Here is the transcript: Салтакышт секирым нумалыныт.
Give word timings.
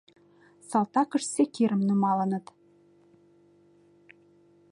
Салтакышт 0.69 1.25
секирым 1.35 1.81
нумалыныт. 1.87 2.45